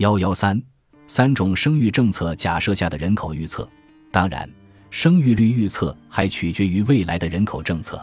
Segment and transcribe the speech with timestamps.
[0.00, 0.58] 幺幺三，
[1.06, 3.68] 三种生育政策假设下的人口预测。
[4.10, 4.48] 当然，
[4.88, 8.02] 生育率预测还取决于未来的人口政策。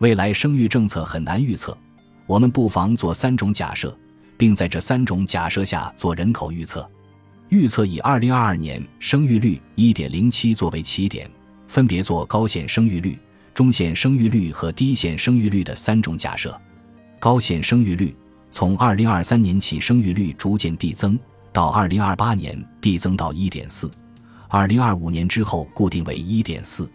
[0.00, 1.74] 未来生育政策很难预测，
[2.26, 3.96] 我们不妨做三种假设，
[4.36, 6.86] 并在这三种假设下做人口预测。
[7.48, 11.30] 预测以二零二二年生育率一点零七作为起点，
[11.66, 13.18] 分别做高线生育率、
[13.54, 16.54] 中线生育率和低线生育率的三种假设。
[17.18, 18.14] 高线生育率。
[18.52, 21.18] 从二零二三年起，生育率逐渐递增，
[21.54, 23.90] 到二零二八年递增到一点四，
[24.46, 26.88] 二零二五年之后固定为一点四。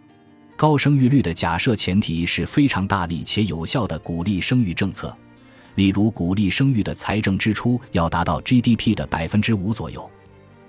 [0.55, 5.16] 高生育率的假设前提是非常大力且有效的鼓励生育政策，
[5.73, 10.08] 例如鼓励生育的财政支出要达到 GDP 的百分之五左右，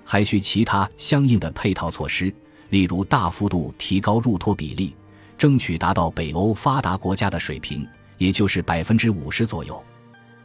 [0.03, 2.33] 还需其他相应的配套措施，
[2.69, 4.95] 例如大幅度提高入托比例，
[5.37, 9.83] 争取达到北欧发达国家的水平，也就是百分之五十左右。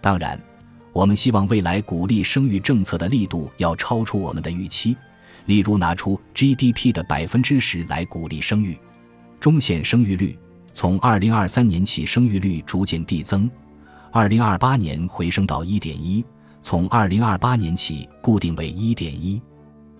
[0.04, 0.38] 当然，
[0.92, 4.94] 我们希望未来鼓励生育政策的力度要超出我们的预期，
[5.46, 8.78] 例如拿出 GDP 的百分之十来鼓励生育。
[9.40, 10.38] 中线生育率
[10.74, 13.50] 从二零二三年起，生育率逐渐递增，
[14.12, 16.22] 二零二八年回升到一点一，
[16.60, 19.40] 从二零二八年起固定为一点一。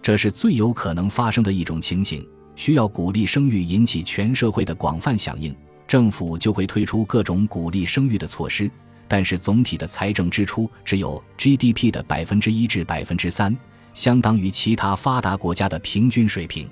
[0.02, 2.22] 这是最有可能发生的一种情形，
[2.56, 5.56] 需要鼓励生育引起全社会的广泛响应，
[5.88, 8.70] 政府就会推出各种鼓励生育的措施。
[9.14, 13.56] 但是总体的财政支出只有 GDP 的百分之一至百分之三，
[13.92, 16.68] 相当于其他发达国家的平均水平。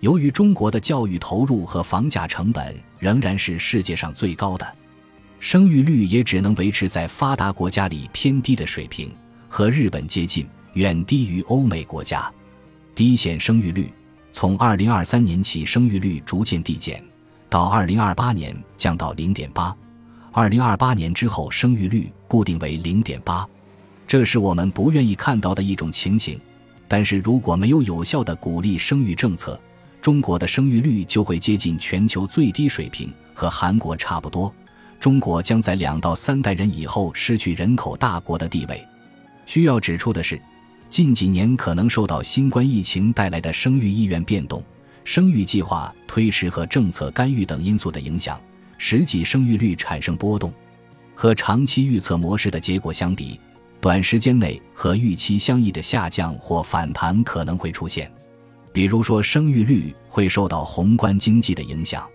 [0.00, 4.76] 由于中国的教育投入和房价成本仍然是世界上最高的，
[5.38, 9.10] 生育率也只能维持在发达国家里偏低的水平，
[9.48, 12.30] 和日本接近，远低于欧美国家。
[12.94, 13.90] 低线生育率
[14.32, 17.02] 从2023年起，生育率逐渐递减，
[17.48, 19.74] 到2028年降到0.8。
[20.32, 23.46] 二零二八年之后，生育率固定为零点八，
[24.06, 26.40] 这是我们不愿意看到的一种情形。
[26.86, 29.60] 但是如果没有有效的鼓励生育政策，
[30.00, 34.52] 中国的生育率就会接近全球最低水平，和韩国差不多。
[35.00, 38.86] 中国将在两到三代人以后失去人口大国的地位。
[39.46, 40.40] 需要指出的是，
[40.88, 44.62] 近几年可能受到新冠疫情带来的生育意愿变动、
[45.04, 48.40] 生育计划推迟和政策干预等因素的影响。
[48.82, 50.50] 实际生育率产生波动，
[51.14, 53.38] 和长期预测模式的结果相比，
[53.78, 58.10] 短时间内和预期相异的下降或反弹可能会出现。
[58.72, 62.08] 比如说，生育率会受到宏观经济的影响。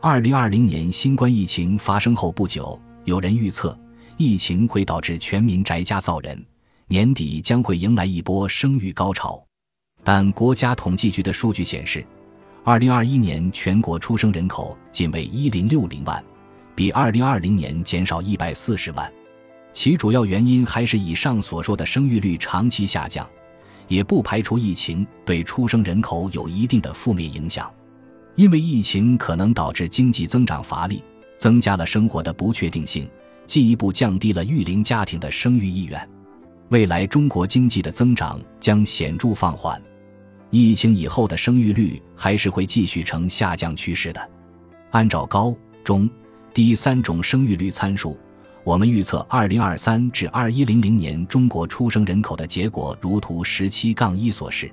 [0.00, 3.76] 二零二零年新冠疫情发生后不久，有人预测
[4.16, 6.40] 疫情会导致全民宅家造人，
[6.86, 9.44] 年底将会迎来一波生育高潮。
[10.04, 12.06] 但国家统计局的数据显示。
[12.68, 16.20] 二零二一年全国出生人口仅为一零六零万，
[16.74, 19.08] 比二零二零年减少一百四十万。
[19.72, 23.24] 其主要原因还是以上所说的生育率长期下降，
[23.86, 27.70] 也不排除疫情对出生人口有一定的负面影响。
[28.34, 31.04] 因为疫情可能导致经济增长乏力，
[31.38, 33.08] 增加了生活的不确定性，
[33.46, 36.10] 进一步降低了育龄家庭的生育意愿。
[36.70, 39.80] 未来中国经济的增长将显著放缓。
[40.50, 44.30] 疫情以后的生育率还是会继续呈下降趋势的。
[44.90, 46.08] 按照高、中、
[46.54, 48.18] 低三种生育率参数，
[48.64, 54.70] 我们预测2023至2100年中国出生人口的结果如图十七杠一所示。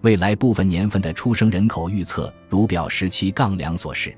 [0.00, 4.12] 未来部分年份的出生人口预测如表十七杠两所示。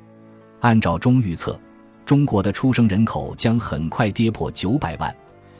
[0.60, 1.60] 按照中预测，
[2.06, 5.14] 中国的出生人口将很快跌破九百万，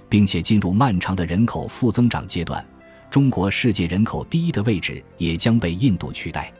[0.08, 2.64] 并且进入漫长的人口负增长阶段。
[3.14, 6.52] 中国世界人口第一的位置也将被印度取代。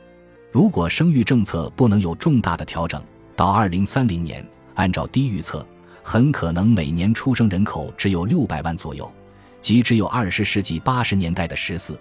[0.53, 3.03] 如果生育政策不能有重大的调整，
[3.35, 5.67] 到二零三零年，按照低预测，
[6.01, 9.13] 很可能每年出生人口只有六百万左右，
[9.61, 11.99] 即只有二十世纪八十年代的十四。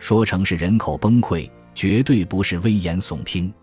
[0.00, 3.54] 说成是人口崩溃，绝对不是危言耸听。